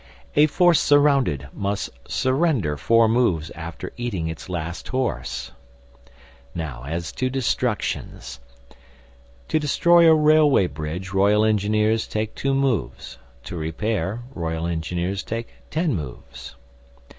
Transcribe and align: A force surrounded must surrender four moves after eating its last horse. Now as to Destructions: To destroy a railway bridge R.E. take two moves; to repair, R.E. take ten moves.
A 0.35 0.47
force 0.47 0.79
surrounded 0.79 1.47
must 1.53 1.91
surrender 2.07 2.75
four 2.75 3.07
moves 3.07 3.51
after 3.51 3.93
eating 3.97 4.29
its 4.29 4.49
last 4.49 4.87
horse. 4.87 5.51
Now 6.55 6.85
as 6.85 7.11
to 7.11 7.29
Destructions: 7.29 8.39
To 9.47 9.59
destroy 9.59 10.09
a 10.09 10.15
railway 10.15 10.65
bridge 10.65 11.13
R.E. 11.13 11.97
take 11.99 12.33
two 12.33 12.55
moves; 12.55 13.19
to 13.43 13.55
repair, 13.55 14.23
R.E. 14.35 15.15
take 15.23 15.49
ten 15.69 15.93
moves. 15.93 16.55